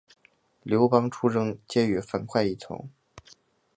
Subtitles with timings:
[0.63, 2.89] 刘邦出征皆与樊哙一同。